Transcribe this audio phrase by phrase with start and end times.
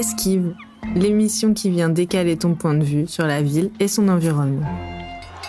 [0.00, 0.54] Esquive,
[0.94, 4.66] l'émission qui vient décaler ton point de vue sur la ville et son environnement.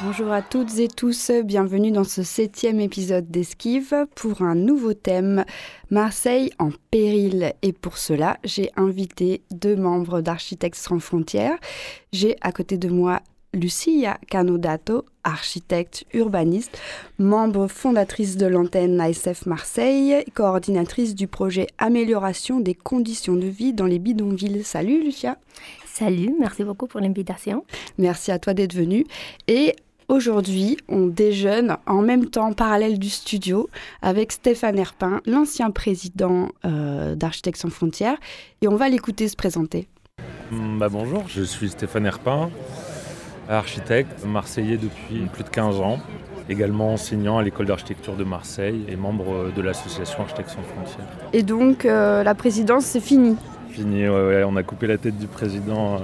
[0.03, 5.45] Bonjour à toutes et tous, bienvenue dans ce septième épisode d'Esquive pour un nouveau thème,
[5.89, 7.53] Marseille en péril.
[7.61, 11.57] Et pour cela, j'ai invité deux membres d'Architectes sans frontières.
[12.11, 13.21] J'ai à côté de moi
[13.53, 16.79] Lucia Canodato, architecte urbaniste,
[17.19, 23.85] membre fondatrice de l'antenne ASF Marseille, coordinatrice du projet Amélioration des conditions de vie dans
[23.85, 24.63] les bidonvilles.
[24.63, 25.37] Salut Lucia.
[25.85, 27.65] Salut, merci beaucoup pour l'invitation.
[27.97, 29.05] Merci à toi d'être venue.
[29.47, 29.75] Et
[30.07, 33.69] Aujourd'hui, on déjeune en même temps parallèle du studio
[34.01, 38.17] avec Stéphane Herpin, l'ancien président euh, d'Architectes sans frontières,
[38.61, 39.87] et on va l'écouter se présenter.
[40.51, 42.49] Bah bonjour, je suis Stéphane Herpin,
[43.49, 45.99] architecte marseillais depuis plus de 15 ans,
[46.49, 51.05] également enseignant à l'école d'architecture de Marseille et membre de l'association Architectes sans frontières.
[51.33, 53.35] Et donc euh, la présidence, c'est fini
[53.69, 55.99] Fini, ouais, on a coupé la tête du président euh,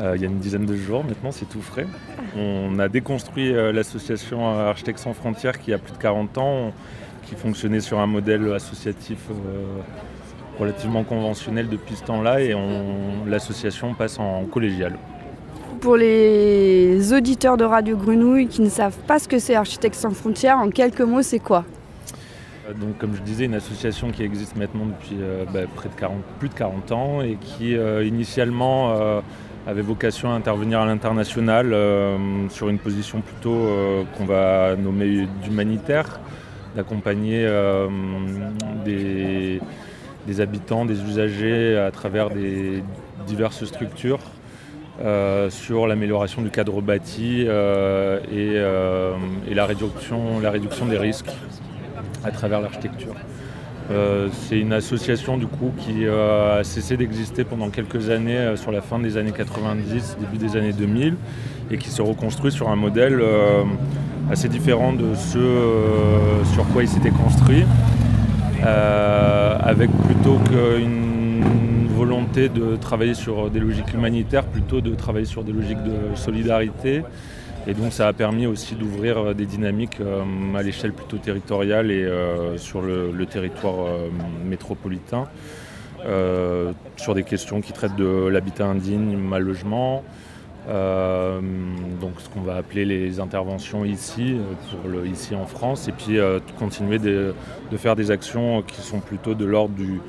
[0.00, 1.86] euh, il y a une dizaine de jours, maintenant c'est tout frais.
[2.36, 6.72] On a déconstruit l'association Architectes sans frontières qui a plus de 40 ans,
[7.22, 9.18] qui fonctionnait sur un modèle associatif
[10.58, 12.54] relativement conventionnel depuis ce temps-là et
[13.26, 14.98] l'association passe en collégial
[15.86, 20.10] pour les auditeurs de Radio Grenouille qui ne savent pas ce que c'est Architectes sans
[20.10, 21.64] frontières, en quelques mots, c'est quoi
[22.68, 25.94] euh, donc, comme je disais, une association qui existe maintenant depuis euh, bah, près de
[25.94, 28.96] 40, plus de 40 ans et qui euh, initialement
[29.64, 31.72] avait vocation à intervenir à l'international
[32.50, 33.70] sur une position plutôt
[34.18, 36.18] qu'on va nommer d'humanitaire,
[36.74, 37.48] d'accompagner
[38.84, 39.60] des,
[40.26, 42.82] des, habitants, des usagers à travers des
[43.28, 44.18] diverses structures
[45.04, 49.14] euh, sur l'amélioration du cadre bâti euh, euh,
[49.46, 51.30] et, la, réduction, la réduction des risques
[52.24, 53.14] à travers l'architecture.
[54.32, 58.98] c'est une association du coup qui a cessé d'exister pendant quelques années sur la fin
[58.98, 61.14] des années 90, début des années 2000
[61.70, 63.22] et qui se reconstruit sur un modèle
[64.30, 67.64] assez différent de ce sur quoi il s'était construit
[68.62, 71.05] avec plutôt qu'une
[71.96, 77.02] volonté de travailler sur des logiques humanitaires plutôt de travailler sur des logiques de solidarité.
[77.66, 80.22] Et donc ça a permis aussi d'ouvrir euh, des dynamiques euh,
[80.54, 83.88] à l'échelle plutôt territoriale et euh, sur le, territoire
[84.44, 85.24] métropolitain,
[86.96, 90.04] sur des questions qui traitent de l'habitat indigne, mal logement,
[90.68, 94.36] donc ce qu'on va appeler les interventions ici,
[95.04, 96.18] ici en France, et puis
[96.60, 97.34] continuer de,
[97.76, 100.00] faire des actions qui sont plutôt de l'ordre du,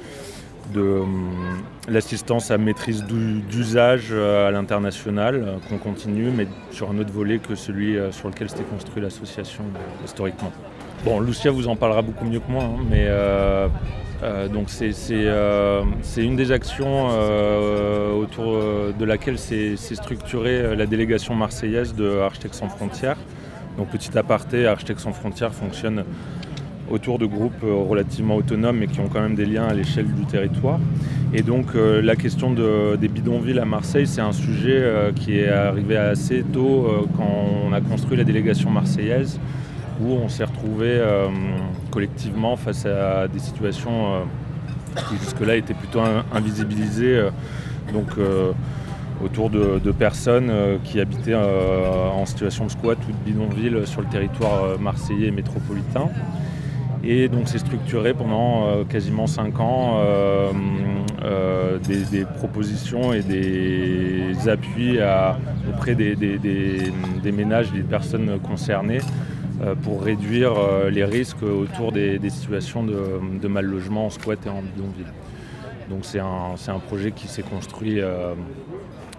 [0.74, 1.04] de euh,
[1.88, 7.40] l'assistance à maîtrise d'usage euh, à l'international, euh, qu'on continue, mais sur un autre volet
[7.40, 9.64] que celui sur lequel s'était construite l'association
[10.04, 10.52] historiquement.
[11.06, 13.08] Bon, Lucia vous en parlera beaucoup mieux que moi, hein, mais
[14.50, 17.08] donc c'est une des actions
[18.20, 18.58] autour
[18.98, 23.18] de laquelle s'est structurée la délégation marseillaise de Architectes sans frontières.
[23.78, 26.04] Donc petit aparté, Architectes sans frontières fonctionne
[26.90, 30.08] autour de groupes euh, relativement autonomes mais qui ont quand même des liens à l'échelle
[30.08, 30.80] du territoire.
[31.34, 35.50] Et donc euh, la question des bidonvilles à Marseille, c'est un sujet euh, qui est
[35.50, 39.40] arrivé assez tôt quand on a construit la délégation marseillaise,
[40.02, 41.02] où on s'est retrouvé
[41.92, 44.24] collectivement face à des situations
[45.10, 46.02] qui jusque-là étaient plutôt
[46.34, 47.28] invisibilisées.
[47.94, 48.08] donc
[49.24, 50.52] autour de, personnes
[50.84, 56.10] qui habitaient en situation de squat ou de bidonville sur le territoire marseillais et métropolitain.
[57.04, 60.52] Et donc c'est structuré pendant euh, quasiment 5 ans euh,
[61.24, 64.98] euh, des, propositions et des appuis
[65.70, 66.16] auprès des,
[67.32, 69.00] ménages, des personnes concernées
[69.82, 70.54] pour réduire
[70.92, 75.14] les risques autour des, situations de, mal logement en squat et en bidonville.
[75.90, 78.00] Donc c'est un, projet qui s'est construit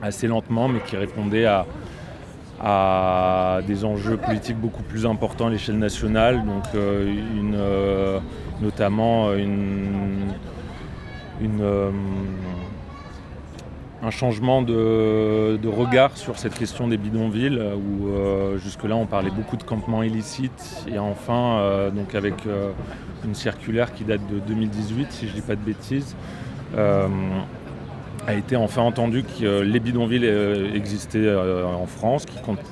[0.02, 1.66] assez lentement mais qui répondait à,
[2.60, 7.14] à des enjeux politiques beaucoup plus importants à l'échelle nationale, donc euh,
[7.54, 8.18] euh,
[8.60, 9.46] notamment euh,
[14.02, 18.08] un changement de, regard sur cette question des bidonvilles, où
[18.58, 22.34] jusque-là on parlait beaucoup de campements illicites, et enfin, donc avec
[23.24, 26.16] une circulaire qui date de 2018, si je ne dis pas de bêtises,
[28.28, 32.26] a été enfin entendu que les bidonvilles euh, existaient euh, en France,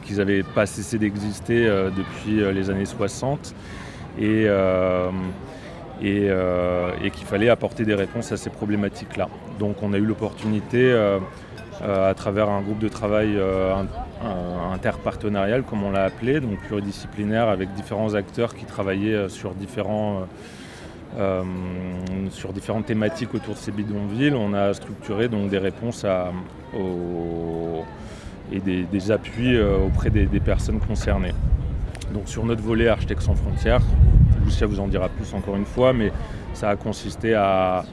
[0.04, 3.54] qu'ils n'avaient pas cessé d'exister euh, depuis les années 60
[4.18, 4.46] et,
[6.02, 9.28] et, qu'il fallait apporter des réponses à ces problématiques-là.
[9.58, 10.92] Donc on a eu l'opportunité,
[11.82, 13.38] à travers un groupe de travail
[14.72, 20.26] interpartenarial, comme on l'a appelé, donc pluridisciplinaire, avec différents acteurs qui travaillaient sur différents
[22.30, 26.04] sur différentes thématiques autour de ces bidonvilles, on a structuré des réponses
[28.52, 31.32] et des, appuis auprès des, personnes concernées.
[32.12, 33.80] Donc sur notre volet Architectes sans frontières,
[34.46, 36.12] Lucia vous en dira plus encore une fois, mais
[36.54, 37.84] ça a consisté à,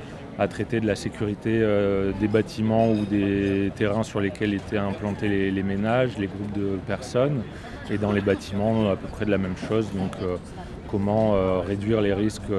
[0.49, 5.63] traiter de la sécurité euh, des bâtiments ou des terrains sur lesquels étaient implantés les,
[5.63, 7.43] ménages, les groupes de personnes,
[7.89, 9.87] et dans les bâtiments à peu près de la même chose.
[10.21, 10.37] Euh,
[10.93, 12.53] comment euh, réduire les risques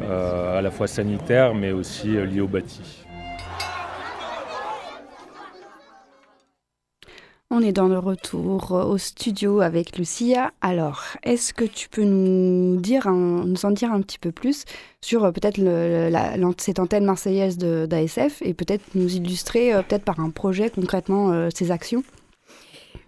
[0.00, 3.04] à la fois sanitaires mais aussi liés au bâti.
[7.56, 10.52] On est dans le retour au studio avec Lucia.
[10.60, 14.64] Alors, est-ce que tu peux nous, dire en dire un petit peu plus
[15.00, 15.60] sur euh, peut-être
[16.60, 21.48] cette antenne marseillaise d'ASF et peut-être nous illustrer euh, peut-être par un projet concrètement euh,
[21.54, 22.02] ces actions?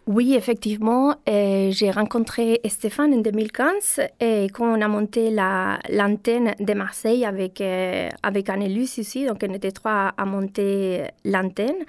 [0.07, 7.25] Oui, effectivement, j'ai rencontré Stéphane en 2015 et quand on a monté l'antenne de Marseille
[7.25, 7.61] avec,
[8.23, 11.85] avec Annelus ici, donc on était trois à monter l'antenne.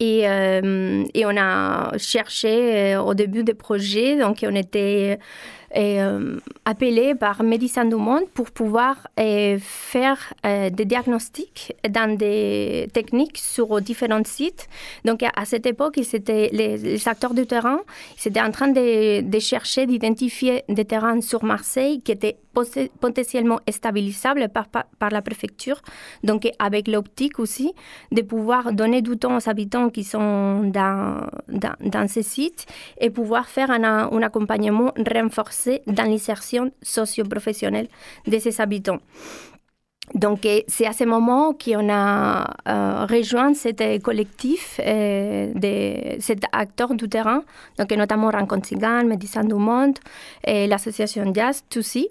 [0.00, 5.18] Et, euh, on a cherché euh, au début des projets, donc on était
[5.76, 13.80] euh, appelé par Médecins du Monde pour pouvoir faire des diagnostics dans des techniques sur
[13.80, 14.68] différents sites.
[15.04, 17.80] Donc à cette époque, les, les, acteurs du terrain,
[18.18, 22.36] ils étaient en train de, chercher, d'identifier des terrains sur Marseille qui étaient
[23.00, 25.80] potentiellement stabilisable par, la préfecture,
[26.24, 27.72] donc avec l'optique aussi,
[28.10, 31.28] de pouvoir donner du temps aux habitants qui sont dans,
[32.08, 32.66] ces sites
[33.00, 37.88] et pouvoir faire un accompagnement renforcé dans l'insertion socio-professionnelle
[38.26, 39.00] de ces habitants.
[40.14, 46.94] Donc, c'est à ce moment qu'on a euh, rejoint cet collectif euh, de cet acteur
[46.94, 47.44] du terrain,
[47.78, 49.98] donc notamment Rencontre Cigane, Médecins du Monde,
[50.44, 52.08] et l'association Jazz, Toussi.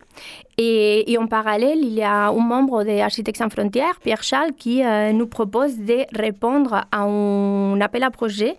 [0.62, 4.84] Et, en parallèle, il y a un membre des Architectes sans frontières, Pierre Charles, qui
[4.84, 8.58] euh, nous propose de répondre à un appel à projet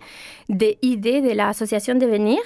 [0.49, 2.39] des idées de l'association Devenir,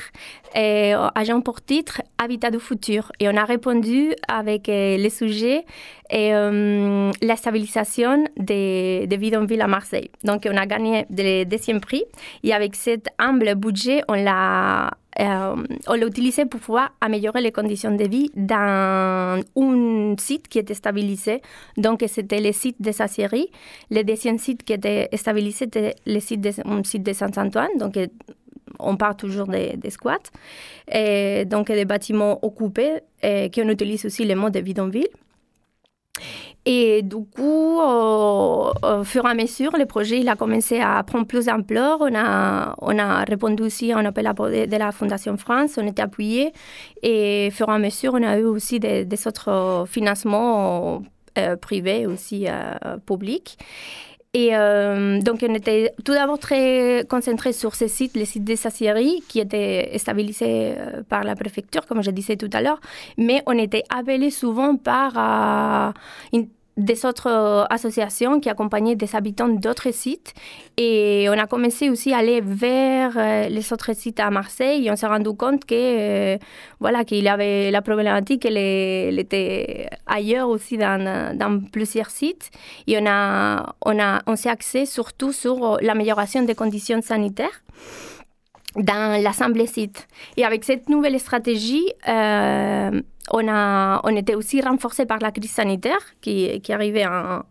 [0.55, 3.13] et, agent pour titre Habitat du futur.
[3.21, 5.63] Et on a répondu avec les sujets
[6.09, 10.11] et euh, la stabilisation des, des bidonvilles à Marseille.
[10.25, 12.03] Donc, on a gagné le deuxième prix
[12.43, 15.55] et avec cet humble budget, on l'a euh,
[15.87, 20.73] on l'a utilisé pour pouvoir améliorer les conditions de vie dans un site qui était
[20.73, 21.41] stabilisé.
[21.77, 23.49] Donc, c'était le site de Sassierie.
[23.91, 26.51] Le deuxième site qui était stabilisé, c'était le site de,
[26.83, 27.77] site de Saint-Antoine.
[27.77, 27.97] Donc,
[28.79, 30.17] on parle toujours des, squats.
[30.91, 35.07] Et donc, des bâtiments occupés, et qu'on utilise aussi le mot de bidonville.
[36.67, 38.73] Et du coup, au,
[39.03, 41.99] fur et à mesure, le projet il a commencé à prendre plus d'ampleur.
[42.01, 46.01] On a, on a répondu aussi à un appel de la Fondation France, on était
[46.01, 46.53] appuyé.
[47.03, 51.03] Et au fur et à mesure, on a eu aussi des, autres financements
[51.37, 53.59] euh, privés, aussi euh, publics.
[54.35, 58.57] Et euh, donc, on était tout d'abord très concentré sur ces sites, les sites des
[58.57, 62.81] Sassieries, qui étaient stabilisés euh, par la préfecture, comme je disais tout à l'heure,
[63.17, 65.91] mais on était appelé souvent par euh,
[66.33, 70.33] une des autres euh, associations qui accompagnaient des habitants d'autres sites.
[70.77, 74.91] Et on a commencé aussi à aller vers euh, les autres sites à Marseille et
[74.91, 75.75] on s'est rendu compte que,
[76.35, 76.37] euh,
[76.79, 82.51] voilà, qu'il y avait la problématique, elle, était ailleurs aussi dans, dans, plusieurs sites.
[82.87, 87.61] Et on, a, on, a, on s'est axé surtout sur l'amélioration des conditions sanitaires
[88.75, 90.07] dans l'assemblée site.
[90.37, 95.99] Et avec cette nouvelle stratégie, on, a, on était aussi renforcé par la crise sanitaire
[96.21, 97.41] qui, qui arrivait en,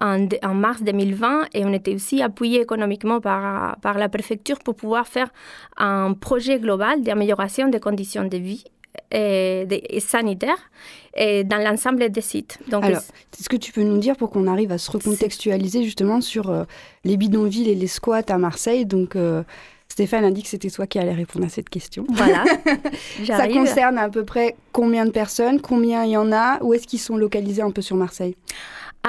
[0.00, 5.06] en, mars 2020 et on était aussi appuyé économiquement par, par la préfecture pour pouvoir
[5.06, 5.28] faire
[5.76, 8.64] un projet global d'amélioration des conditions de vie
[9.10, 10.70] et, sanitaires
[11.14, 12.58] et dans l'ensemble des sites.
[12.68, 13.02] Donc, Alors,
[13.38, 16.64] est-ce que tu peux nous dire pour qu'on arrive à se recontextualiser justement sur euh,
[17.04, 19.42] les bidonvilles et les squats à Marseille donc euh,
[19.98, 22.06] Stéphane a dit que c'était toi qui allais répondre à cette question.
[22.08, 22.44] Voilà.
[23.26, 26.86] Ça concerne à peu près combien de personnes, combien il y en a, où est-ce
[26.86, 28.36] qu'ils sont localisés un peu sur Marseille?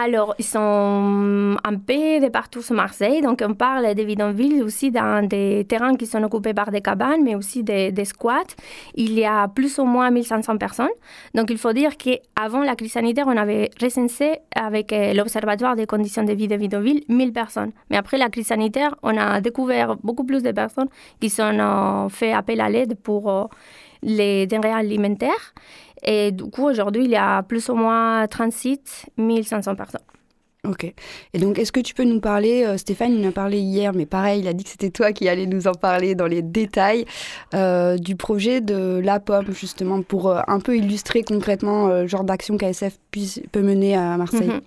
[0.01, 3.21] Alors, ils sont un peu de partout sur Marseille.
[3.21, 7.23] Donc, on parle des bidonvilles aussi dans des terrains qui sont occupés par des cabanes,
[7.23, 8.55] mais aussi des, squats.
[8.95, 10.95] Il y a plus ou moins 1500 personnes.
[11.35, 15.85] Donc, il faut dire qu'avant la crise sanitaire, on avait recensé avec euh, l'Observatoire des
[15.85, 17.71] conditions de vie des bidonvilles 1000 personnes.
[17.89, 20.89] Mais après la crise sanitaire, on a découvert beaucoup plus de personnes
[21.19, 23.45] qui sont fait appel à l'aide pour euh,
[24.01, 25.53] les denrées alimentaires.
[26.03, 29.07] Et du coup, aujourd'hui, il y a plus ou moins 36
[29.43, 30.01] 500 personnes.
[30.67, 30.93] Ok.
[31.33, 33.93] Et donc, est-ce que tu peux nous parler, euh, Stéphane, il en a parlé hier,
[33.93, 36.41] mais pareil, il a dit que c'était toi qui allais nous en parler dans les
[36.41, 37.05] détails
[37.53, 42.25] euh, du projet de La Pomme, justement, pour euh, un peu illustrer concrètement le genre
[42.25, 42.97] d'action qu'ASF
[43.51, 44.49] peut mener à Marseille.
[44.49, 44.61] Mhm.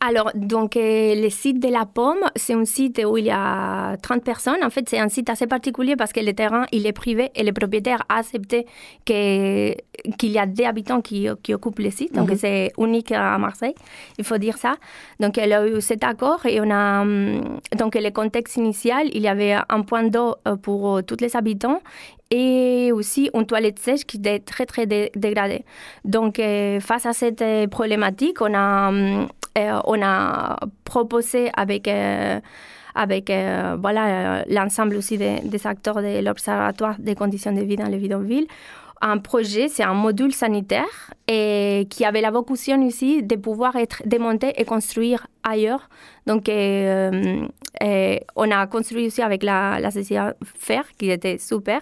[0.00, 3.96] Alors, donc, euh, le site de la Pomme, c'est un site où il y a
[4.00, 4.62] 30 personnes.
[4.62, 7.42] En fait, c'est un site assez particulier parce que le terrain, il est privé et
[7.42, 8.66] le propriétaire a accepté
[9.04, 9.74] qu'il
[10.22, 12.14] y a des habitants qui, qui occupent le site.
[12.14, 12.36] Donc, mhm.
[12.36, 13.74] c'est unique à Marseille,
[14.18, 14.76] il faut dire ça.
[15.18, 17.02] Donc, il a eu cet accord et on a.
[17.02, 21.34] Hum, donc, le contexte initial, il y avait un point d'eau euh, pour tous les
[21.36, 21.80] habitants
[22.30, 25.64] et aussi une toilette sèche qui était très très dégradée.
[26.04, 29.26] Donc euh, face à cette problématique, on a hum, euh,
[29.84, 32.40] on a proposé avec, euh,
[32.94, 37.98] avec euh, voilà, l'ensemble aussi des, acteurs de l'Observatoire des conditions de vie dans les
[37.98, 38.48] bidonvilles
[39.00, 44.02] un projet, c'est un module sanitaire et qui avait la vocation ici de pouvoir être
[44.04, 45.88] démonté et construire ailleurs.
[46.26, 49.90] Donc, on a construit aussi avec la, la
[50.56, 51.80] Fer, qui était super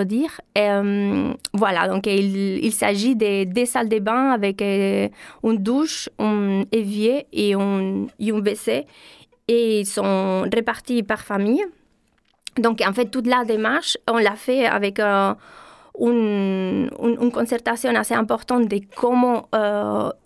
[0.00, 0.40] dire.
[0.58, 5.08] Euh, voilà, donc il, s'agit de des salles de bain avec euh,
[5.42, 8.86] une douche, un évier et un, et un WC.
[9.46, 11.64] Et ils sont répartis par famille.
[12.56, 15.34] Donc, en fait, toute la démarche, on l'a fait avec euh,
[16.00, 19.48] une, une, concertation assez importante de comment,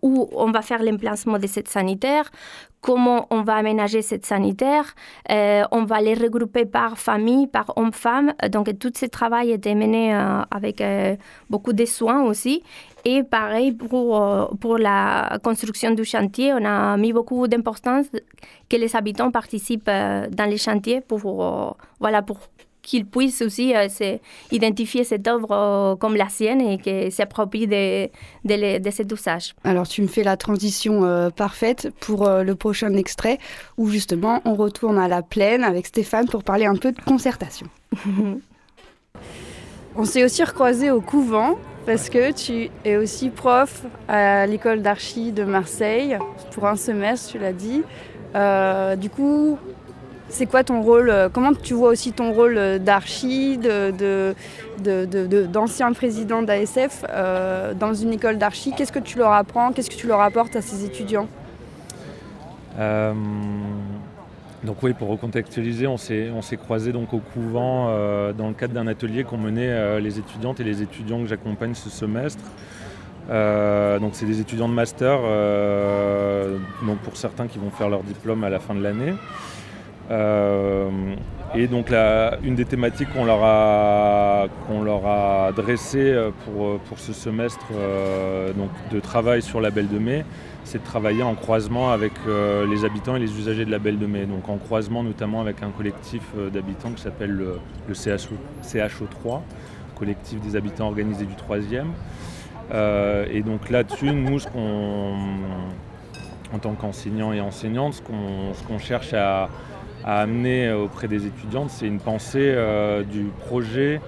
[0.03, 2.31] où on va faire l'emplacement de cette sanitaire,
[2.81, 4.95] comment on va aménager cette sanitaire.
[5.31, 8.35] Euh, on va les regrouper par famille, par homme-femme.
[8.51, 11.17] Donc, tout ce travail était mené euh, avec euh,
[11.51, 12.63] beaucoup de soins aussi.
[13.05, 18.07] Et pareil, pour, pour la construction du chantier, on a mis beaucoup d'importance
[18.69, 19.87] que les habitants participent
[20.31, 22.39] dans les chantiers pour, voilà, pour
[22.89, 23.87] qu'il puisse aussi euh,
[24.51, 28.07] identifier cette œuvre euh, comme la sienne et qu'il s'approprie de,
[28.47, 29.55] de, de, cet usage.
[29.63, 33.39] Alors tu me fais la transition euh, parfaite pour le prochain extrait
[33.77, 37.67] où justement on retourne à la plaine avec Stéphane pour parler un peu de concertation.
[39.97, 45.33] on s'est aussi recroisé au couvent parce que tu es aussi prof à l'école d'archi
[45.33, 46.17] de Marseille
[46.53, 47.83] pour un semestre, tu l'as dit.
[49.01, 49.59] du coup,
[50.29, 53.59] c'est quoi ton rôle euh, Comment tu vois aussi ton rôle euh, d'archi,
[55.53, 58.73] d'ancien président d'ASF euh, dans une école d'archi?
[58.77, 59.73] Qu'est-ce que tu leur apprends?
[59.73, 61.29] Qu'est-ce que tu leur apportes à ces étudiants?
[64.65, 67.87] Donc oui, pour recontextualiser, on s'est, croisés donc au couvent
[68.33, 71.91] dans le cadre d'un atelier qu'ont mené les étudiantes et les étudiants que j'accompagne ce
[71.91, 72.45] semestre.
[73.29, 75.19] donc c'est des étudiants de master,
[77.03, 79.15] pour certains qui vont faire leur diplôme à la fin de l'année.
[80.11, 80.91] Euh,
[81.55, 81.91] et donc
[82.43, 87.67] une des thématiques qu'on leur a, qu'on leur a euh, pour, euh, pour ce semestre
[88.57, 90.25] donc de travail sur la Belle de Mai,
[90.65, 94.07] c'est de travailler en croisement avec les habitants et les usagers de la Belle de
[94.07, 94.27] Mai.
[94.27, 96.23] Donc en croisement notamment avec un collectif
[96.53, 97.59] d'habitants qui s'appelle le,
[97.95, 99.41] CHO, CHO3,
[99.99, 101.87] collectif des habitants organisés du 3e.
[103.33, 105.15] et donc là-dessus, nous, ce qu'on,
[106.55, 109.49] en tant qu'enseignants et enseignantes, ce qu'on, ce qu'on cherche à,
[110.05, 114.01] à amener auprès des étudiantes, c'est une pensée euh, du projet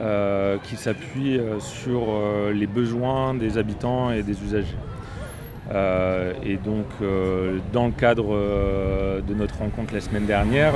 [0.00, 2.06] euh, qui s'appuie euh, sur
[2.52, 4.76] les besoins des habitants et des usagers.
[6.44, 6.86] et donc,
[7.72, 8.36] dans le cadre
[9.26, 10.74] de notre rencontre la semaine dernière,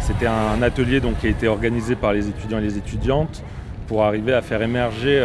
[0.00, 3.42] c'était un atelier donc, qui a été organisé par les étudiants et les étudiantes
[3.88, 5.22] pour arriver à faire émerger,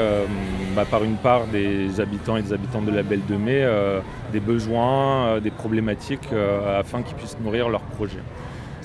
[0.75, 3.65] bah, par une part des habitants et des habitantes de la Belle de Mai,
[4.31, 6.29] des besoins, des problématiques,
[6.77, 8.19] afin qu'ils puissent nourrir leur projet.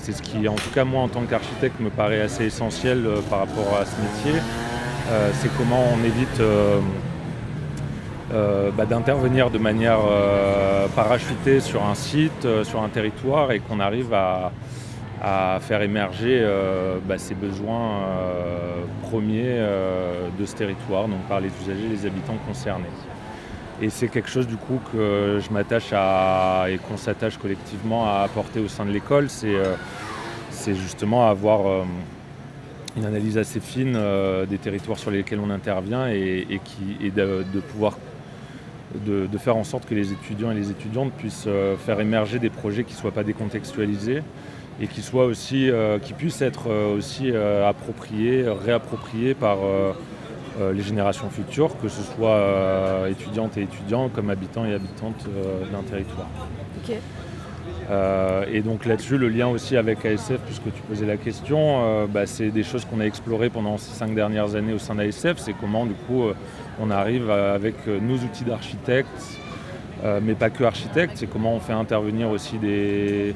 [0.07, 3.19] C'est ce qui, en tout cas moi en tant qu'architecte, me paraît assez essentiel euh,
[3.29, 4.41] par rapport à ce métier.
[5.09, 6.79] Euh, c'est comment on évite euh,
[8.71, 9.99] bah, d'intervenir de manière
[10.95, 14.53] parachutée sur un site, sur un territoire, et qu'on arrive à,
[15.59, 16.41] faire émerger
[17.05, 17.99] bah, ces besoins
[19.09, 19.59] premiers
[20.39, 22.85] de ce territoire, donc par les usagers, les habitants concernés.
[23.79, 28.21] Et c'est quelque chose du coup que je m'attache à et qu'on s'attache collectivement à
[28.21, 29.29] apporter au sein de l'école.
[29.29, 29.75] C'est, euh,
[30.73, 31.83] justement avoir euh,
[32.97, 37.97] une analyse assez fine euh, des territoires sur lesquels on intervient et, qui, de, pouvoir
[39.05, 41.47] de, faire en sorte que les étudiants et les étudiantes puissent
[41.85, 44.23] faire émerger des projets qui ne soient pas décontextualisés
[44.81, 45.69] et qui soient aussi
[46.01, 49.59] qui puissent être aussi appropriés, réappropriés par
[50.73, 55.63] les générations futures, que ce soit euh, étudiantes et étudiants comme habitants et habitantes euh,
[55.71, 56.27] d'un territoire.
[58.51, 62.49] et donc là-dessus, le lien aussi avec ASF, puisque tu posais la question, bah, c'est
[62.49, 65.37] des choses qu'on a explorées pendant ces cinq dernières années au sein d'ASF.
[65.37, 66.23] C'est comment, du coup,
[66.81, 69.39] on arrive avec nos outils d'architectes,
[70.21, 71.13] mais pas que architectes.
[71.15, 73.33] C'est comment on fait intervenir aussi des,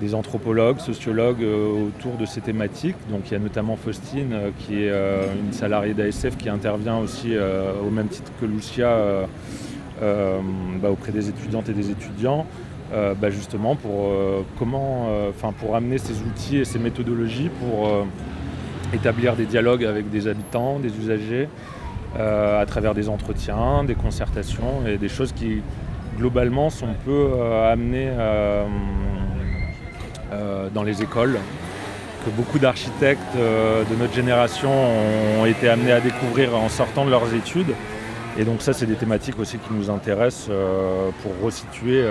[0.00, 2.96] des anthropologues, sociologues autour de ces thématiques.
[3.10, 7.90] Donc il y a notamment Faustine, qui est une salariée d'ASF qui intervient aussi au
[7.90, 9.26] même titre que Lucia
[10.00, 12.46] bah, auprès des étudiantes et des étudiants.
[12.94, 18.06] Euh, bah, justement pour, euh, comment, euh, pour amener ces outils et ces méthodologies pour
[18.94, 21.48] établir des dialogues avec des habitants, des usagers,
[22.18, 25.60] à travers des entretiens, des concertations et des choses qui
[26.16, 27.28] globalement sont peu
[27.70, 28.10] amenées
[30.74, 31.38] dans les écoles,
[32.24, 34.70] que beaucoup d'architectes de notre génération
[35.40, 37.74] ont été amenés à découvrir en sortant de leurs études.
[38.38, 40.50] Et donc ça, c'est des thématiques aussi qui nous intéressent
[41.22, 42.04] pour resituer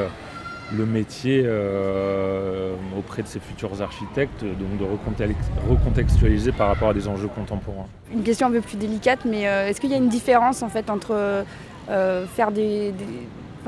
[0.76, 7.08] le métier euh, auprès de ces futurs architectes, donc de recontextualiser par rapport à des
[7.08, 7.88] enjeux contemporains.
[8.14, 10.70] Une question un peu plus délicate, mais euh, est-ce qu'il y a une différence en
[10.70, 11.44] fait entre
[11.90, 12.94] euh, faire des,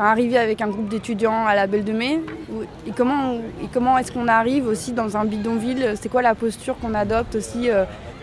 [0.06, 2.20] arriver avec un groupe d'étudiants à la Belle de Mai
[2.88, 5.94] et comment, et comment est-ce qu'on arrive aussi dans un bidonville?
[6.00, 7.70] C'est quoi la posture qu'on adopte aussi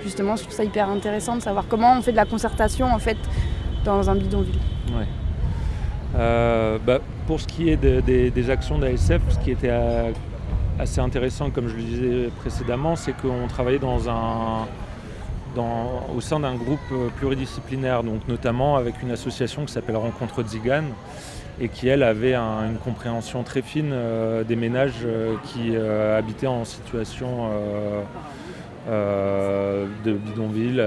[0.03, 2.99] Justement, je trouve ça hyper intéressant de savoir comment on fait de la concertation en
[2.99, 3.17] fait
[3.85, 4.59] dans un bidonville.
[6.19, 10.13] Euh, bah, pour ce qui est des actions d'ASF, ce qui était euh,
[10.79, 14.67] assez intéressant, comme je le disais précédemment, c'est qu'on travaillait dans un,
[16.15, 20.85] au sein d'un groupe euh, pluridisciplinaire, donc notamment avec une association qui s'appelle Rencontre Zigan
[21.61, 23.95] et qui, elle, avait une compréhension très fine
[24.47, 25.07] des ménages
[25.45, 27.49] qui habitaient en situation
[28.89, 30.81] de bidonville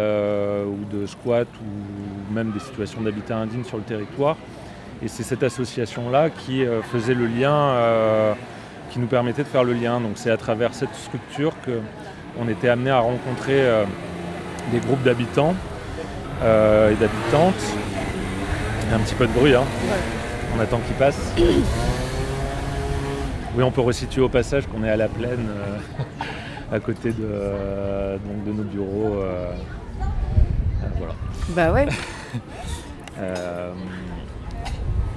[0.67, 4.37] ou de squat ou même des situations d'habitat indigne sur le territoire.
[5.01, 8.33] Et c'est cette association-là qui euh, faisait le lien, euh,
[8.89, 10.01] qui nous permettait de faire le lien.
[10.01, 13.85] Donc c'est à travers cette structure qu'on était amené à rencontrer euh,
[14.71, 15.55] des groupes d'habitants
[16.41, 17.63] et d'habitantes.
[18.83, 19.65] Il y a un petit peu de bruit, hein.
[20.59, 21.33] On attend qu'il passe.
[23.55, 25.47] Oui, on peut resituer au passage qu'on est à la plaine,
[26.71, 29.15] à côté de, donc de nos bureaux.
[30.97, 31.13] voilà.
[31.49, 31.87] Bah ouais.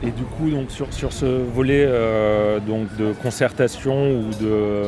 [0.05, 4.83] Et du coup, donc, sur, sur ce volet euh, donc, de concertation ou de.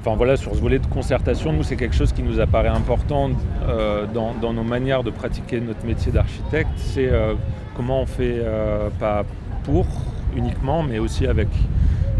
[0.00, 2.68] Euh, enfin voilà, sur ce volet de concertation, nous, c'est quelque chose qui nous apparaît
[2.68, 3.30] important
[3.68, 6.70] euh, dans, nos manières de pratiquer notre métier d'architecte.
[6.76, 7.10] C'est
[7.76, 8.42] comment on fait
[8.98, 9.24] pas
[9.64, 9.86] pour
[10.36, 11.48] uniquement, mais aussi avec.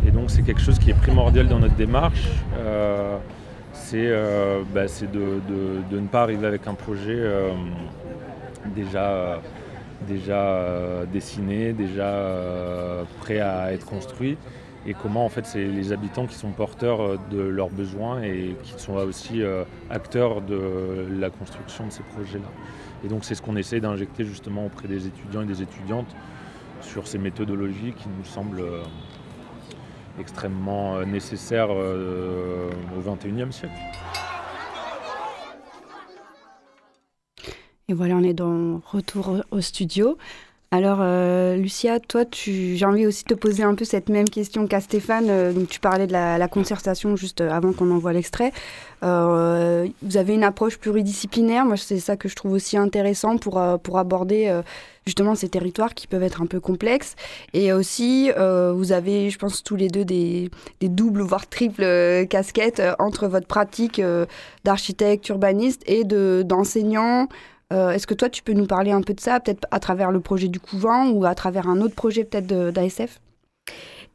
[0.06, 2.28] Et donc, c'est quelque chose qui est primordial dans notre démarche.
[3.72, 4.10] c'est
[4.74, 7.18] bah, de, de, de, ne pas arriver avec un projet
[8.74, 9.40] déjà
[10.08, 14.36] déjà euh, dessiné, déjà euh, prêt à être construit
[14.86, 18.56] et comment en fait c'est les habitants qui sont porteurs euh, de leurs besoins et
[18.62, 19.42] qui sont aussi
[19.90, 22.48] acteurs de la construction de ces projets-là.
[23.04, 26.14] Et donc c'est ce qu'on essaie d'injecter justement auprès des étudiants et des étudiantes
[26.80, 28.64] sur ces méthodologies qui nous semblent
[30.18, 33.74] extrêmement nécessaires au XXIe siècle.
[37.90, 40.16] Et voilà, on est dans retour au studio.
[40.72, 44.68] Alors, euh, Lucia, toi, j'ai envie aussi de te poser un peu cette même question
[44.68, 45.26] qu'à Stéphane.
[45.28, 48.52] Euh, tu parlais de la, concertation juste avant qu'on envoie l'extrait.
[49.02, 51.64] Euh, vous avez une approche pluridisciplinaire.
[51.64, 54.60] Moi, c'est ça que je trouve aussi intéressant pour, pour aborder
[55.06, 57.16] justement ces territoires qui peuvent être un peu complexes.
[57.52, 62.82] Et aussi, vous avez, je pense, tous les deux des, des doubles, voire triples casquettes
[63.00, 64.00] entre votre pratique
[64.62, 67.26] d'architecte, urbaniste et d'enseignant.
[67.72, 70.10] Euh, est-ce que toi, tu peux nous parler un peu de ça, peut-être à travers
[70.10, 73.20] le projet du couvent ou à travers un autre projet peut-être d'ASF?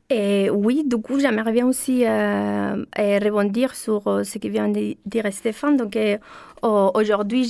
[0.10, 4.96] Et oui, du coup, j'aimerais bien aussi euh, rebondir sur euh, ce que vient de
[5.06, 5.78] dire Stéphane.
[6.64, 7.46] Aujourd'hui,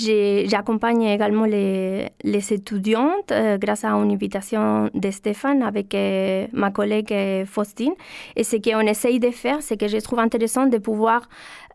[0.47, 5.95] j'accompagne également les, étudiantes grâce à une invitation de Stéphane avec
[6.53, 7.93] ma collègue Faustine.
[8.35, 11.27] Et ce qu'on essaye de faire, c'est que je trouve intéressant de pouvoir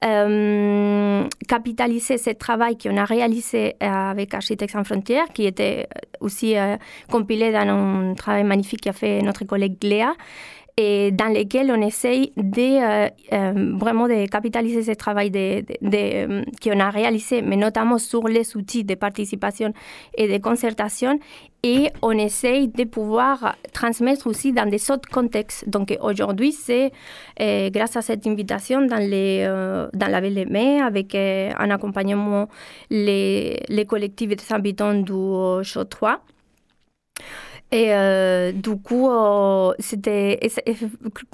[0.02, 5.88] euh, capitaliser ce travail qu'on a réalisé euh, avec Architectes sans frontières, qui était
[6.20, 6.76] aussi euh,
[7.10, 10.14] compilé dans un travail magnifique qu'a fait notre collègue Léa
[10.78, 13.10] et dans lequel on essaye de
[13.76, 15.62] vraiment de capitaliser ce travail de,
[16.62, 19.72] qu'on a réalisé, mais notamment sur les outils de participation
[20.14, 21.18] et de concertation
[21.62, 25.68] et on essaye de pouvoir transmettre aussi dans des autres contextes.
[25.68, 26.90] Donc aujourd'hui, c'est
[27.40, 31.50] euh, grâce à cette invitation dans, les, euh, dans la Ville de Mai, avec euh,
[31.58, 32.48] un accompagnement
[32.88, 36.22] les, les collectifs des habitants du Chaux 3.
[37.72, 40.40] Et euh, du coup, euh, c'était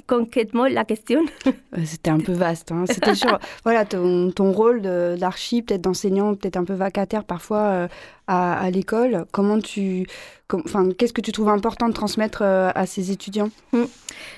[0.05, 1.25] concrètement la question.
[1.83, 2.71] C'était un peu vaste.
[2.71, 2.85] Hein.
[2.87, 4.81] C'était sur voilà, ton, ton rôle
[5.17, 7.87] d'archi, peut-être d'enseignant, peut-être un peu vacataire parfois euh,
[8.27, 9.25] à, à l'école.
[9.31, 10.05] Comment tu,
[10.53, 13.49] enfin, qu'est-ce que tu trouves important de transmettre à ces étudiants?
[13.73, 13.85] Mm.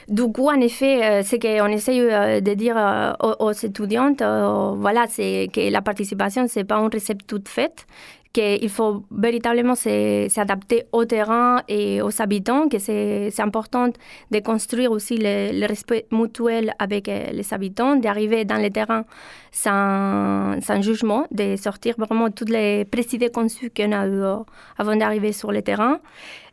[0.08, 2.78] Du coup, en effet, c'est qu'on essaye de dire
[3.22, 7.86] aux, aux, étudiantes, voilà, c'est que la participation, c'est pas une recette toute faite
[8.34, 13.90] qu'il faut véritablement s'adapter au terrain et aux habitants, que c'est important
[14.32, 19.06] de construire aussi le, respect mutuel avec euh, les habitants, d'arriver dans le terrain
[19.52, 24.38] sans, jugement, de sortir vraiment toutes les précisions conçues qu'on a eues euh,
[24.78, 26.00] avant d'arriver sur le terrain.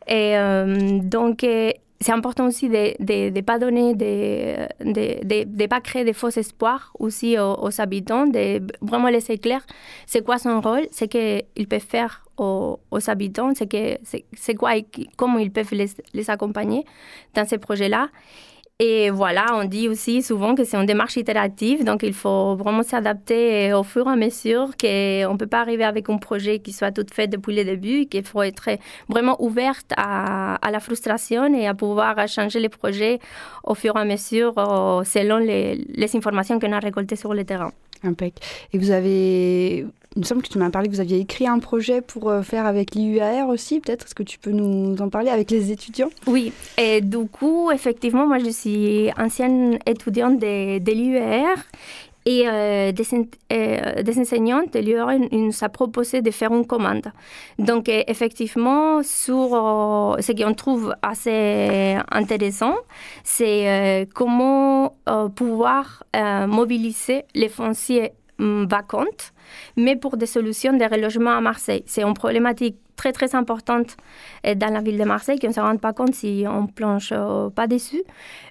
[0.07, 1.45] Et euh, donc,
[1.99, 7.37] c'est important aussi de ne pas donner, de ne pas créer de faux espoirs aussi
[7.39, 9.65] aux, habitants, de vraiment laisser clair
[10.05, 15.51] c'est quoi son rôle, c'est qu'il peut faire aux, habitants, c'est quoi et comment ils
[15.51, 16.85] peuvent les, les accompagner
[17.33, 18.09] dans ces projets-là.
[18.79, 22.83] Et voilà, on dit aussi souvent que c'est une démarche itérative, donc il faut vraiment
[22.83, 26.73] s'adapter au fur et à mesure, qu'on ne peut pas arriver avec un projet qui
[26.73, 28.69] soit tout fait depuis le début, qu'il faut être
[29.09, 33.17] vraiment ouverte à, la frustration et à pouvoir changer les projets
[33.63, 37.45] au fur et à mesure euh, selon les, les informations qu'on a récoltées sur le
[37.45, 37.71] terrain.
[38.03, 38.35] Impec.
[38.73, 41.59] Et vous avez, il me semble que tu m'as parlé que vous aviez écrit un
[41.59, 44.05] projet pour euh, faire avec l'IUAR aussi, peut-être.
[44.05, 46.09] Est-ce que tu peux nous en parler avec les étudiants?
[46.25, 51.57] Oui, et du coup, effectivement, moi je suis ancienne étudiante de, de l'IUAR
[52.27, 53.07] et euh, des,
[53.53, 57.07] euh, des, enseignantes l'UR nous a proposé de faire une commande.
[57.57, 59.47] Donc, euh, effectivement, sur
[60.19, 62.75] ce qu'on trouve assez intéressant,
[63.23, 64.97] c'est comment
[65.35, 66.03] pouvoir
[66.47, 69.17] mobiliser les fonciers mm, vacants,
[69.77, 71.83] mais pour des solutions de relogement à Marseille.
[71.85, 73.95] C'est une problématique très très importante
[74.45, 77.13] euh, dans la ville de Marseille qu'on ne se rend pas compte si on planche
[77.13, 78.03] euh, pas dessus.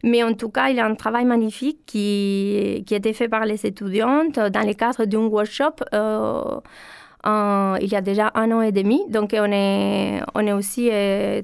[0.02, 3.28] Mais en tout cas, il y a un travail magnifique qui, qui a été fait
[3.28, 5.74] par les étudiantes dans le cadre d'un workshop.
[5.92, 6.60] Euh,
[7.80, 9.02] il y a déjà un an et demi.
[9.08, 10.90] Donc, on est, on est aussi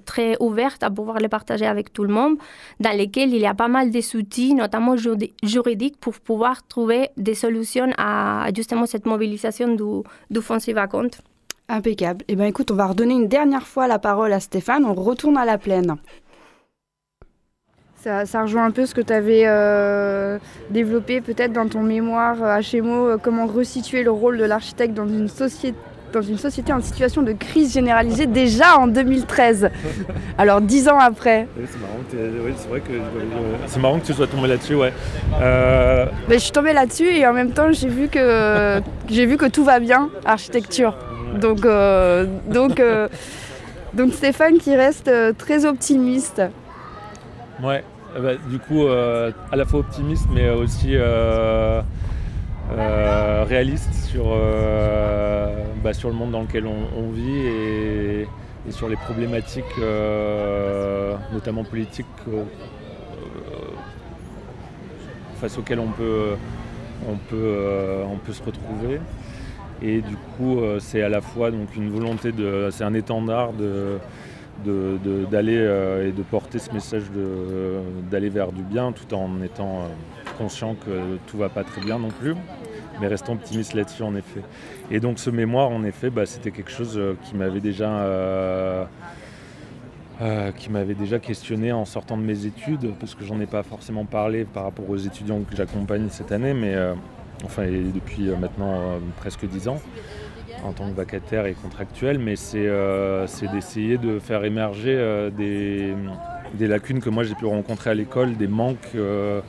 [0.07, 2.37] très ouverte à pouvoir les partager avec tout le monde,
[2.79, 4.95] dans lesquels il y a pas mal de outils, notamment
[5.43, 11.09] juridiques, pour pouvoir trouver des solutions à justement cette mobilisation du, du foncier vacant.
[11.73, 12.23] Impeccable.
[12.29, 14.85] Eh bien écoute, on va redonner une dernière fois la parole à Stéphane.
[14.85, 15.97] On retourne à la plaine.
[17.97, 23.09] Ça, rejoint un peu ce que tu avais euh, développé peut-être dans ton mémoire HMO,
[23.09, 25.79] euh, comment resituer le rôle de l'architecte dans une société
[26.13, 29.71] dans une société en situation de crise généralisée déjà en 2013.
[30.37, 31.49] Alors dix ans après.
[31.57, 32.93] c'est marrant, que
[33.67, 34.93] c'est marrant que tu sois tombé là-dessus, ouais.
[35.41, 39.39] Euh, Mais je suis tombée là-dessus et en même temps j'ai vu que j'ai vu
[39.39, 40.99] que tout va bien, architecture.
[41.33, 43.09] Donc, euh, donc, euh,
[43.95, 46.43] donc Stéphane qui reste euh, très optimiste.
[47.63, 47.85] Ouais,
[48.19, 50.97] bah, du coup, à la fois optimiste, mais aussi
[53.47, 54.37] réaliste sur,
[55.83, 58.29] bah, sur le monde dans lequel on, vit et,
[58.71, 59.65] sur les problématiques,
[61.33, 62.07] notamment politiques,
[65.41, 66.37] face auxquelles on peut,
[67.09, 67.57] on peut,
[68.11, 68.99] on peut se retrouver.
[69.83, 72.69] Et du coup, euh, c'est à la fois donc, une volonté de.
[72.71, 73.99] C'est un étendard de
[74.65, 77.05] d'aller euh, et de porter ce message
[78.11, 79.87] d'aller vers du bien tout en étant euh,
[80.39, 82.35] conscient que tout va pas très bien non plus
[83.01, 84.43] mais restons optimistes là-dessus en effet
[84.91, 88.87] et donc ce mémoire en effet bah, c'était quelque chose qui m'avait déjà
[90.59, 94.05] qui m'avait déjà questionné en sortant de mes études parce que j'en ai pas forcément
[94.05, 96.77] parlé par rapport aux étudiants que j'accompagne cette année mais
[97.45, 99.81] enfin depuis euh, maintenant euh, presque dix ans
[100.65, 104.95] en tant que vacataire et contractuel, mais c'est euh, d'essayer de faire émerger
[105.37, 105.97] des,
[106.61, 109.43] lacunes que moi j'ai pu rencontrer à l'école, des manques que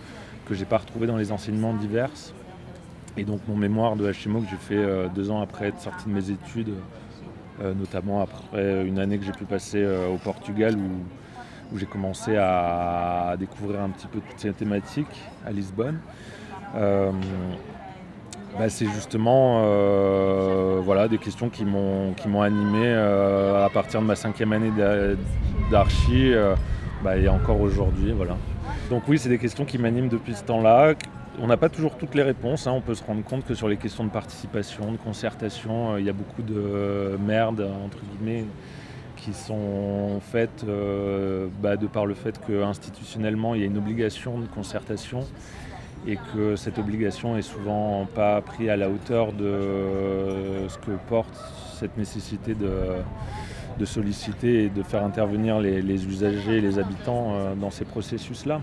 [0.53, 2.10] j'ai pas retrouvés dans les enseignements divers.
[3.15, 6.13] Et donc mon mémoire de HMO que j'ai fait deux ans après être sorti de
[6.15, 6.73] mes études,
[7.62, 10.75] notamment après une année que j'ai pu passer au Portugal
[11.71, 15.99] où j'ai commencé à, découvrir un petit peu toutes ces thématiques à Lisbonne.
[18.57, 24.15] Bah, c'est justement euh, voilà, des questions qui m'ont, animé euh, à partir de ma
[24.15, 24.71] cinquième année
[25.71, 26.55] d'archi euh,
[27.03, 28.11] bah, et encore aujourd'hui.
[28.11, 28.37] Voilà.
[28.89, 30.93] Donc oui, c'est des questions qui m'animent depuis ce temps-là.
[31.41, 32.67] On n'a pas toujours toutes les réponses.
[32.67, 32.73] Hein.
[32.75, 36.09] On peut se rendre compte que sur les questions de participation, de concertation, il y
[36.09, 38.45] a beaucoup de merde, entre guillemets,
[39.15, 40.63] qui sont faites
[41.59, 45.25] bah, de par le fait qu'institutionnellement, il y a une obligation de concertation
[46.07, 51.33] et que cette obligation est souvent pas prise à la hauteur de ce que porte
[51.79, 58.61] cette nécessité de, solliciter et de faire intervenir les, usagers, les habitants dans ces processus-là.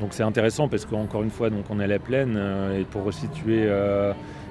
[0.00, 2.38] Donc c'est intéressant parce qu'encore une fois, donc on est à la plaine
[2.78, 3.66] et pour resituer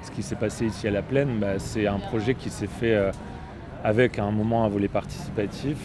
[0.02, 3.10] ce qui s'est passé ici à la plaine, bah, c'est un projet qui s'est fait
[3.84, 5.76] avec à un moment un volet participatif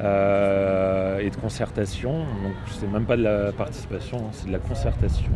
[0.00, 2.18] euh, et de concertation.
[2.18, 5.30] Donc c'est même pas de la participation, hein, c'est de la concertation,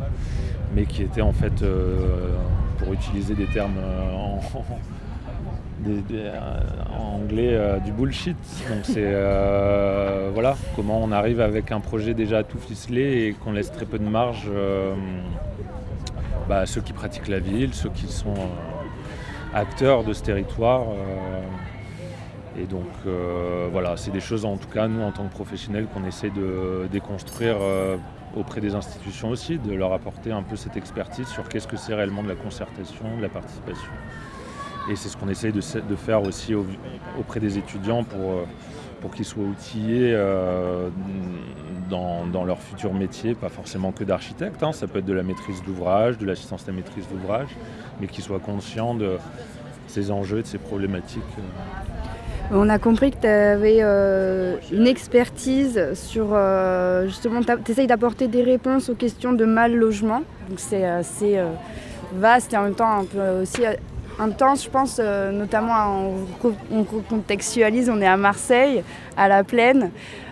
[0.74, 2.34] mais qui était en fait, euh,
[2.78, 4.40] pour utiliser des termes euh, en,
[7.22, 8.36] anglais, du bullshit.
[8.68, 9.14] Donc c'est
[10.34, 13.98] voilà comment on arrive avec un projet déjà tout ficelé et qu'on laisse très peu
[13.98, 14.50] de marge
[16.48, 18.34] bah, ceux qui pratiquent la ville, ceux qui sont
[19.54, 20.82] acteurs de ce territoire.
[22.60, 25.86] Et donc euh, voilà, c'est des choses en tout cas, nous en tant que professionnels,
[25.86, 27.96] qu'on essaie de déconstruire euh,
[28.36, 31.94] auprès des institutions aussi, de leur apporter un peu cette expertise sur qu'est-ce que c'est
[31.94, 33.90] réellement de la concertation, de la participation.
[34.90, 35.60] Et c'est ce qu'on essaie de,
[35.96, 36.54] faire aussi
[37.18, 38.44] auprès des étudiants pour, euh,
[39.00, 40.14] pour qu'ils soient outillés
[41.88, 44.72] dans, leur futur métier, pas forcément que d'architecte, hein.
[44.72, 47.48] ça peut être de la maîtrise d'ouvrage, de l'assistance à la maîtrise d'ouvrage,
[48.00, 49.16] mais qu'ils soient conscients de
[49.86, 51.22] ces enjeux, de ces problématiques.
[52.52, 58.26] On a compris que tu avais euh, une expertise sur euh, justement, tu essayes d'apporter
[58.26, 60.22] des réponses aux questions de mal logement.
[60.48, 61.50] Donc c'est assez euh,
[62.14, 63.62] vaste et en même temps un peu aussi
[64.20, 66.12] intense, je pense, notamment
[66.70, 68.82] on, contextualise, on est à Marseille,
[69.16, 69.90] à la plaine.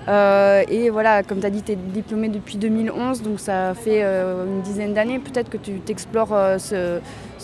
[0.09, 4.61] et voilà, comme tu as dit, tu es diplômé depuis 2011, donc ça fait une
[4.63, 7.01] dizaine d'années peut-être que tu t'explores ce,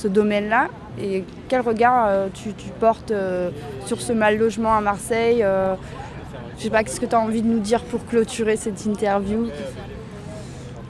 [0.08, 0.68] domaine-là.
[1.00, 3.50] Et quel regard euh, tu, portes euh,
[3.86, 5.74] sur ce mal logement à Marseille euh,
[6.56, 9.48] Je sais pas, qu'est-ce que tu as envie de nous dire pour clôturer cette interview?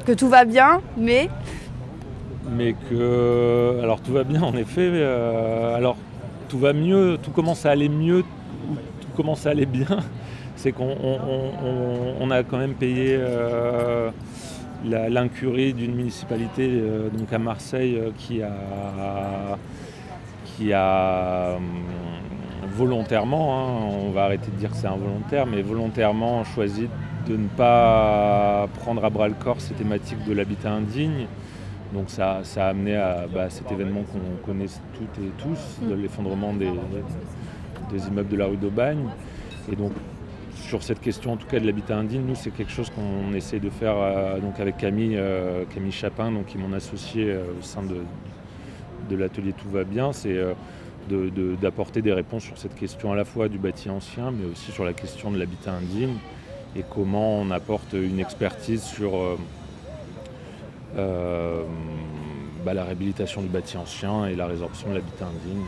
[0.07, 1.31] Que tout va bien, mais.
[2.51, 3.81] Mais que.
[3.83, 5.03] Alors tout va bien en effet.
[5.75, 5.97] alors
[6.49, 9.87] tout va mieux, tout commence à aller mieux, tout commence à aller bien.
[10.57, 10.97] C'est qu'on
[12.21, 13.19] on, a quand même payé
[14.85, 16.81] l'incurie d'une municipalité
[17.13, 19.59] donc à Marseille qui a
[20.57, 21.65] qui a hum,
[22.77, 26.89] volontairement, hein, on va arrêter de dire que c'est involontaire, mais volontairement choisi
[27.29, 31.27] de ne pas prendre à bras le corps ces thématiques de l'habitat indigne.
[31.93, 36.03] Donc ça, a amené à bah, cet événement qu'on connaît toutes et tous, de mm.
[36.03, 36.71] l'effondrement des,
[38.09, 39.09] immeubles de la rue d'Aubagne.
[39.71, 39.93] Et donc
[40.55, 43.61] sur cette question en tout cas de l'habitat indigne, nous c'est quelque chose qu'on essaie
[43.61, 47.43] de faire euh, donc avec Camille, euh, Camille Chapin, donc, qui est mon associé euh,
[47.59, 47.97] au sein de,
[49.09, 50.39] de l'atelier Tout va bien, c'est
[51.61, 54.85] d'apporter des réponses sur cette question à la fois du bâti ancien, mais aussi sur
[54.85, 56.15] la question de l'habitat indigne
[56.77, 59.13] et comment on apporte une expertise sur
[60.97, 65.65] bah, la réhabilitation du bâti ancien et la résorption de l'habitat indigne.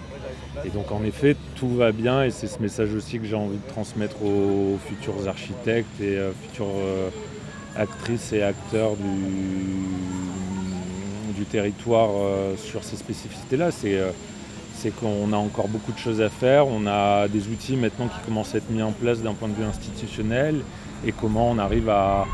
[0.64, 3.58] Et donc en effet, tout va bien et c'est ce message aussi que j'ai envie
[3.58, 6.72] de transmettre aux futurs architectes et futures
[7.78, 9.04] actrices et acteurs du,
[11.44, 13.68] territoire euh, sur ces spécificités-là.
[13.84, 14.10] Euh,
[14.74, 16.66] c'est qu'on a encore beaucoup de choses à faire.
[16.66, 19.54] On a des outils maintenant qui commencent à être mis en place d'un point de
[19.54, 20.62] vue institutionnel
[21.06, 22.26] et comment on arrive à,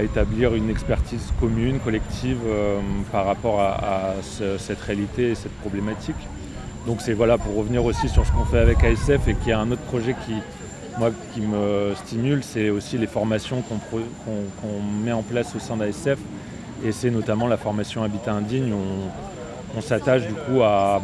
[0.00, 2.78] établir une expertise commune, collective euh,
[3.10, 6.16] par rapport à, cette réalité et cette problématique.
[6.86, 9.52] Donc c'est voilà pour revenir aussi sur ce qu'on fait avec ASF et qu'il y
[9.52, 10.34] a un autre projet qui,
[10.98, 16.18] moi, qui me stimule, c'est aussi les formations qu'on met en place au sein d'ASF
[16.84, 18.72] et c'est notamment la formation Habitat Indigne.
[19.76, 21.00] On, s'attache du coup à,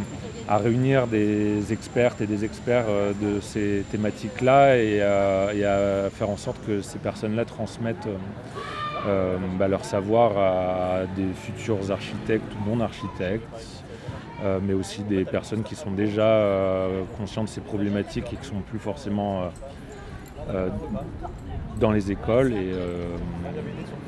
[0.57, 6.65] réunir des expertes et des experts euh, de ces thématiques-là et, à faire en sorte
[6.67, 8.17] que ces personnes-là transmettent euh,
[9.07, 13.45] euh, bah, leur savoir à des futurs architectes ou non-architectes,
[14.63, 18.61] mais aussi des personnes qui sont déjà conscientes de ces problématiques et qui ne sont
[18.61, 19.51] plus forcément
[21.81, 22.53] dans les écoles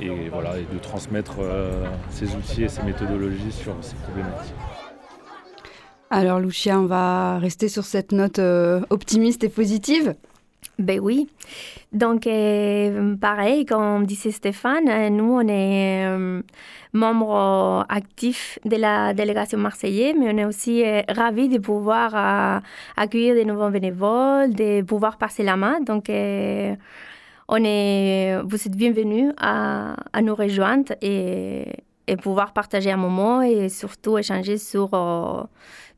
[0.01, 1.35] et, voilà, et de transmettre
[2.11, 4.55] ces outils et ces méthodologies sur ces problématiques.
[6.11, 10.15] Alors Lucia, on va rester sur cette note euh, optimiste et positive.
[10.79, 11.29] Ben oui.
[11.93, 12.23] Donc,
[13.21, 16.07] pareil, comme disait Stéphane, nous, on est
[16.95, 22.63] membre actif de la délégation marseillaise, mais on est aussi ravis de pouvoir
[22.97, 25.81] accueillir de nouveaux bénévoles, de pouvoir passer la main.
[25.81, 26.09] Donc,
[27.53, 31.67] on est, vous êtes bienvenus à, nous rejoindre et,
[32.23, 35.43] pouvoir partager un moment et surtout échanger sur euh,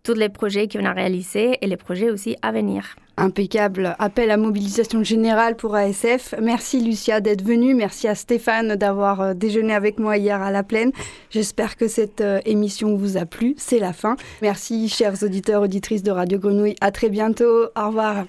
[0.02, 2.96] tous les projets qu'on a réalisés et les projets aussi à venir.
[3.16, 3.94] Impeccable.
[3.98, 6.34] Appel à mobilisation générale pour ASF.
[6.40, 7.74] Merci Lucia d'être venue.
[7.74, 10.92] Merci à Stéphane d'avoir euh, déjeuné avec moi hier à la plaine.
[11.30, 13.54] J'espère que cette euh, émission vous a plu.
[13.58, 14.16] C'est la fin.
[14.40, 16.76] Merci chers auditeurs, auditrices de Radio Grenouille.
[16.80, 17.66] À très bientôt.
[17.76, 18.24] Au revoir.